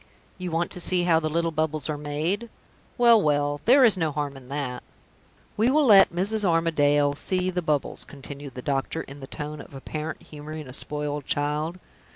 You 0.39 0.49
want 0.49 0.71
to 0.71 0.79
see 0.79 1.03
how 1.03 1.19
the 1.19 1.29
little 1.29 1.51
bubbles 1.51 1.87
are 1.87 1.95
made? 1.95 2.49
Well, 2.97 3.21
well! 3.21 3.61
there 3.65 3.83
is 3.83 3.97
no 3.97 4.11
harm 4.11 4.35
in 4.35 4.49
that. 4.49 4.81
We 5.55 5.69
will 5.69 5.85
let 5.85 6.11
Mrs. 6.11 6.43
Armadale 6.43 7.13
see 7.13 7.51
the 7.51 7.61
bubbles," 7.61 8.03
continued 8.03 8.55
the 8.55 8.63
doctor, 8.63 9.01
in 9.03 9.19
the 9.19 9.27
tone 9.27 9.61
of 9.61 9.75
a 9.75 9.81
parent 9.81 10.23
humoring 10.23 10.67
a 10.67 10.73
spoiled 10.73 11.25
child. 11.27 11.77